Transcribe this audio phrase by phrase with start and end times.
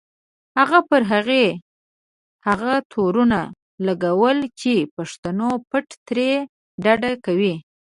[0.69, 1.45] خو پر هغې
[2.47, 3.39] هغه تورونه
[3.87, 5.39] لګول چې پښتون
[5.69, 6.31] پت ترې
[6.83, 7.55] ډډه کوي.